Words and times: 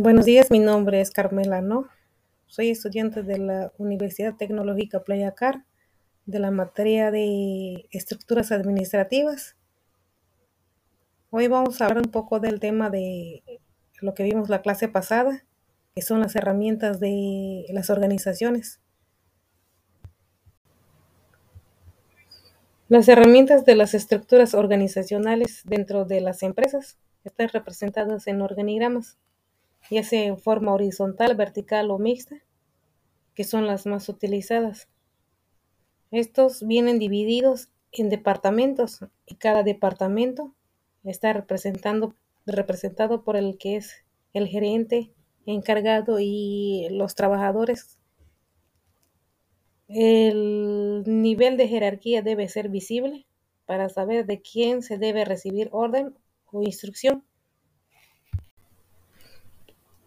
Buenos 0.00 0.26
días, 0.26 0.52
mi 0.52 0.60
nombre 0.60 1.00
es 1.00 1.10
Carmela 1.10 1.60
No. 1.60 1.88
Soy 2.46 2.70
estudiante 2.70 3.24
de 3.24 3.36
la 3.36 3.72
Universidad 3.78 4.36
Tecnológica 4.36 5.02
Playacar 5.02 5.64
de 6.24 6.38
la 6.38 6.52
materia 6.52 7.10
de 7.10 7.88
estructuras 7.90 8.52
administrativas. 8.52 9.56
Hoy 11.30 11.48
vamos 11.48 11.80
a 11.80 11.86
hablar 11.86 12.04
un 12.06 12.12
poco 12.12 12.38
del 12.38 12.60
tema 12.60 12.90
de 12.90 13.42
lo 14.00 14.14
que 14.14 14.22
vimos 14.22 14.48
la 14.48 14.62
clase 14.62 14.86
pasada, 14.86 15.44
que 15.96 16.02
son 16.02 16.20
las 16.20 16.36
herramientas 16.36 17.00
de 17.00 17.66
las 17.70 17.90
organizaciones. 17.90 18.80
Las 22.88 23.08
herramientas 23.08 23.64
de 23.64 23.74
las 23.74 23.94
estructuras 23.94 24.54
organizacionales 24.54 25.62
dentro 25.64 26.04
de 26.04 26.20
las 26.20 26.44
empresas 26.44 26.98
están 27.24 27.48
representadas 27.48 28.28
en 28.28 28.42
organigramas 28.42 29.18
ya 29.90 30.02
sea 30.02 30.24
en 30.24 30.38
forma 30.38 30.72
horizontal, 30.72 31.34
vertical 31.34 31.90
o 31.90 31.98
mixta, 31.98 32.36
que 33.34 33.44
son 33.44 33.66
las 33.66 33.86
más 33.86 34.08
utilizadas. 34.08 34.88
Estos 36.10 36.66
vienen 36.66 36.98
divididos 36.98 37.68
en 37.92 38.08
departamentos 38.08 39.00
y 39.26 39.36
cada 39.36 39.62
departamento 39.62 40.54
está 41.04 41.32
representando, 41.32 42.14
representado 42.46 43.22
por 43.24 43.36
el 43.36 43.58
que 43.58 43.76
es 43.76 44.04
el 44.32 44.48
gerente 44.48 45.12
encargado 45.46 46.18
y 46.20 46.88
los 46.90 47.14
trabajadores. 47.14 47.98
El 49.88 51.04
nivel 51.06 51.56
de 51.56 51.68
jerarquía 51.68 52.20
debe 52.22 52.48
ser 52.48 52.68
visible 52.68 53.26
para 53.64 53.88
saber 53.88 54.26
de 54.26 54.40
quién 54.40 54.82
se 54.82 54.98
debe 54.98 55.24
recibir 55.24 55.68
orden 55.72 56.14
o 56.46 56.62
instrucción. 56.62 57.24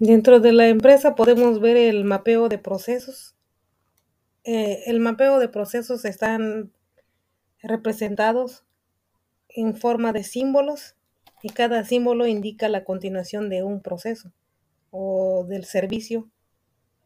Dentro 0.02 0.40
de 0.40 0.52
la 0.52 0.68
empresa 0.68 1.14
podemos 1.14 1.60
ver 1.60 1.78
el 1.78 2.06
mapeo 2.06 2.50
de 2.50 2.58
procesos. 2.58 3.36
Eh, 4.44 4.82
el 4.88 5.00
mapeo 5.00 5.38
de 5.38 5.48
procesos 5.48 6.06
están 6.06 6.72
representados 7.62 8.66
en 9.48 9.76
forma 9.76 10.12
de 10.12 10.24
símbolos 10.24 10.96
y 11.44 11.52
cada 11.52 11.84
símbolo 11.86 12.26
indica 12.26 12.68
la 12.68 12.84
continuación 12.84 13.48
de 13.48 13.62
un 13.62 13.80
proceso 13.84 14.34
o 14.90 15.46
del 15.48 15.66
servicio 15.66 16.32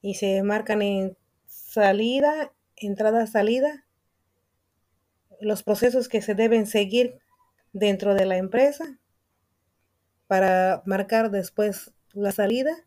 y 0.02 0.14
se 0.14 0.41
marcan 0.44 0.81
en 0.81 1.17
salida, 1.47 2.53
entrada, 2.78 3.28
salida, 3.28 3.86
los 5.41 5.64
procesos 5.64 6.08
que 6.08 6.22
se 6.22 6.34
deben 6.34 6.66
seguir 6.66 7.19
dentro 7.73 8.16
de 8.16 8.25
la 8.25 8.38
empresa 8.38 9.02
para 10.28 10.81
marcar 10.86 11.30
después 11.30 11.91
la 12.16 12.31
salida 12.31 12.86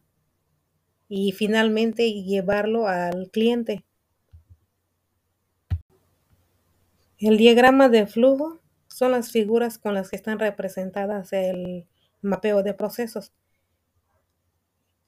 y 1.09 1.33
finalmente 1.33 2.13
llevarlo 2.13 2.87
al 2.87 3.31
cliente. 3.31 3.85
El 7.19 7.37
diagrama 7.37 7.89
de 7.89 8.07
flujo 8.07 8.61
son 8.87 9.13
las 9.13 9.31
figuras 9.31 9.79
con 9.79 9.95
las 9.95 10.11
que 10.11 10.17
están 10.17 10.39
representadas 10.39 11.33
el 11.33 11.87
mapeo 12.23 12.63
de 12.63 12.75
procesos. 12.75 13.33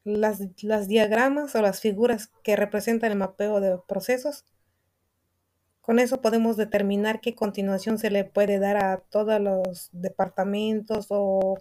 Las, 0.03 0.41
las, 0.63 0.89
diagramas 0.89 1.55
o 1.55 1.63
las 1.63 1.81
figuras 1.81 2.31
que 2.43 2.57
representan 2.57 3.13
el 3.13 3.19
mapeo 3.19 3.61
de 3.61 3.79
procesos, 3.87 4.47
con 5.83 5.99
eso 5.99 6.23
podemos 6.23 6.57
determinar 6.57 7.21
qué 7.21 7.35
continuación 7.35 7.99
se 7.99 8.11
le 8.11 8.25
puede 8.25 8.59
dar 8.59 8.77
a 8.79 8.99
todos 9.11 9.41
los 9.41 9.91
departamentos 9.93 11.07
o 11.11 11.59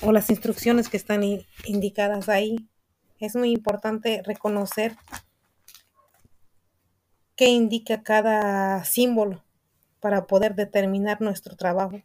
o 0.00 0.12
las 0.12 0.30
instrucciones 0.30 0.88
que 0.88 0.96
están 0.96 1.22
indicadas 1.64 2.28
ahí. 2.28 2.68
Es 3.22 3.36
muy 3.36 3.52
importante 3.52 4.20
reconocer 4.26 4.96
qué 7.36 7.46
indica 7.50 8.02
cada 8.02 8.82
símbolo 8.82 9.44
para 10.00 10.26
poder 10.26 10.56
determinar 10.56 11.20
nuestro 11.20 11.54
trabajo. 11.54 12.02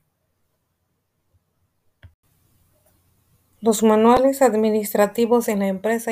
Los 3.61 3.81
manuales 3.81 4.43
administrativos 4.43 5.47
en 5.47 5.57
la 5.57 5.67
empresa 5.69 6.11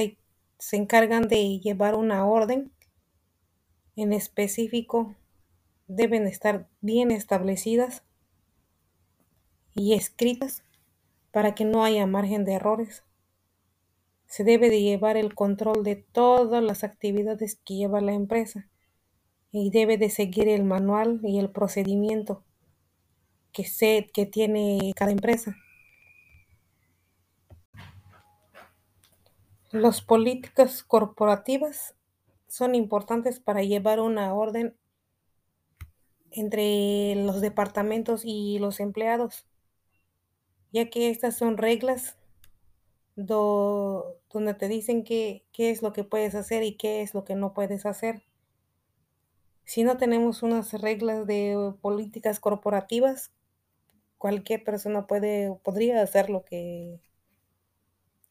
se 0.58 0.76
encargan 0.76 1.28
de 1.28 1.60
llevar 1.60 1.94
una 1.94 2.26
orden 2.26 2.72
en 3.96 4.12
específico. 4.12 5.14
Deben 5.86 6.26
estar 6.26 6.68
bien 6.82 7.12
establecidas 7.12 8.02
y 9.76 9.94
escritas 9.94 10.64
para 11.30 11.54
que 11.54 11.64
no 11.64 11.84
haya 11.84 12.08
margen 12.08 12.44
de 12.44 12.54
errores. 12.54 13.05
Se 14.28 14.44
debe 14.44 14.70
de 14.70 14.82
llevar 14.82 15.18
el 15.18 15.36
control 15.36 15.84
de 15.84 15.96
todas 15.96 16.64
las 16.64 16.84
actividades 16.84 17.60
que 17.64 17.76
lleva 17.76 18.02
la 18.02 18.14
empresa 18.14 18.68
y 19.52 19.70
debe 19.70 19.98
de 19.98 20.10
seguir 20.10 20.48
el 20.50 20.64
manual 20.64 21.20
y 21.24 21.40
el 21.40 21.50
procedimiento 21.50 22.44
que, 23.52 23.64
se, 23.64 24.10
que 24.14 24.26
tiene 24.26 24.92
cada 24.96 25.12
empresa. 25.12 25.56
Las 29.72 30.02
políticas 30.02 30.84
corporativas 30.84 31.96
son 32.48 32.76
importantes 32.76 33.40
para 33.40 33.64
llevar 33.64 34.00
una 34.00 34.34
orden 34.34 34.76
entre 36.32 37.16
los 37.16 37.42
departamentos 37.42 38.24
y 38.26 38.60
los 38.60 38.80
empleados 38.80 39.46
ya 40.76 40.90
que 40.90 41.10
estas 41.10 41.38
son 41.38 41.56
reglas 41.56 42.18
donde 43.16 44.54
te 44.58 44.68
dicen 44.68 45.04
qué, 45.04 45.46
qué 45.52 45.70
es 45.70 45.82
lo 45.82 45.94
que 45.94 46.04
puedes 46.04 46.36
hacer 46.36 46.64
y 46.64 46.76
qué 46.76 47.02
es 47.02 47.14
lo 47.14 47.24
que 47.24 47.36
no 47.36 47.54
puedes 47.54 47.86
hacer. 47.86 48.24
Si 49.64 49.84
no 49.84 49.98
tenemos 49.98 50.44
unas 50.44 50.74
reglas 50.74 51.26
de 51.26 51.74
políticas 51.82 52.40
corporativas, 52.40 53.32
cualquier 54.18 54.64
persona 54.64 55.08
puede, 55.08 55.58
podría 55.64 56.02
hacer 56.02 56.30
lo 56.30 56.44
que, 56.44 57.00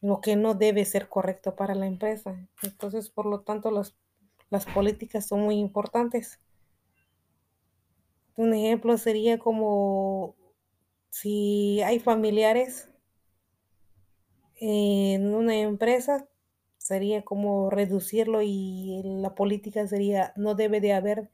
lo 0.01 0.21
que 0.21 0.35
no 0.35 0.53
debe 0.53 0.85
ser 0.85 1.09
correcto 1.09 1.55
para 1.55 1.75
la 1.75 1.87
empresa. 1.87 2.47
Entonces, 2.63 3.09
por 3.09 3.25
lo 3.25 3.41
tanto, 3.41 3.71
las 3.71 4.65
políticas 4.67 5.27
son 5.27 5.41
muy 5.41 5.55
importantes. 5.55 6.39
Un 8.37 8.53
ejemplo 8.53 8.97
sería 8.97 9.39
como 9.39 10.35
si 11.09 11.81
hay 11.81 11.99
familiares 11.99 12.89
en 14.59 15.33
una 15.33 15.55
empresa, 15.55 16.27
sería 16.77 17.23
como 17.23 17.69
reducirlo 17.69 18.41
y 18.41 19.01
la 19.03 19.35
política 19.35 19.87
sería, 19.87 20.33
no 20.35 20.55
debe 20.55 20.81
de 20.81 20.93
haber 20.93 21.31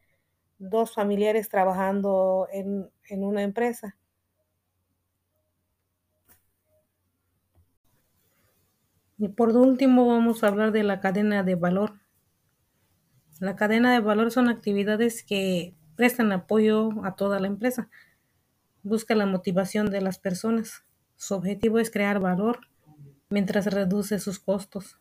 dos 0.59 0.93
familiares 0.93 1.49
trabajando 1.49 2.47
en, 2.51 2.89
en 3.09 3.23
una 3.23 3.43
empresa. 3.43 3.97
Y 9.17 9.29
por 9.29 9.55
último 9.55 10.07
vamos 10.07 10.43
a 10.43 10.47
hablar 10.47 10.71
de 10.71 10.83
la 10.83 10.99
cadena 10.99 11.43
de 11.43 11.55
valor. 11.55 11.99
La 13.39 13.55
cadena 13.55 13.93
de 13.93 13.99
valor 13.99 14.31
son 14.31 14.49
actividades 14.49 15.23
que 15.23 15.75
prestan 15.95 16.31
apoyo 16.31 16.89
a 17.03 17.15
toda 17.15 17.39
la 17.39 17.47
empresa 17.47 17.89
busca 18.83 19.15
la 19.15 19.25
motivación 19.25 19.89
de 19.89 20.01
las 20.01 20.19
personas. 20.19 20.83
Su 21.15 21.35
objetivo 21.35 21.79
es 21.79 21.91
crear 21.91 22.19
valor 22.19 22.67
mientras 23.31 23.65
reduce 23.65 24.19
sus 24.19 24.39
costos. 24.39 24.99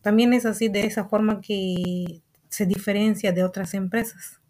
También 0.00 0.32
es 0.32 0.46
así 0.46 0.68
de 0.68 0.86
esa 0.86 1.06
forma 1.06 1.40
que 1.40 2.22
se 2.48 2.64
diferencia 2.64 3.32
de 3.32 3.44
otras 3.44 3.74
empresas. 3.74 4.40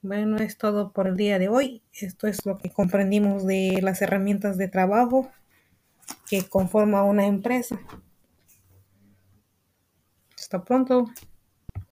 Bueno, 0.00 0.36
es 0.36 0.58
todo 0.58 0.92
por 0.92 1.08
el 1.08 1.16
día 1.16 1.38
de 1.38 1.48
hoy. 1.48 1.82
Esto 1.92 2.26
es 2.26 2.44
lo 2.46 2.58
que 2.58 2.70
comprendimos 2.70 3.46
de 3.46 3.80
las 3.82 4.00
herramientas 4.02 4.56
de 4.58 4.68
trabajo 4.68 5.30
que 6.28 6.46
conforma 6.46 7.02
una 7.04 7.26
empresa. 7.26 7.78
Hasta 10.38 10.62
pronto. 10.62 11.06